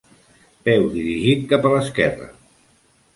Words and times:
Peu 0.69 0.87
dirigit 0.95 1.45
cap 1.51 1.67
a 1.67 1.73
l'esquerra. 1.75 2.31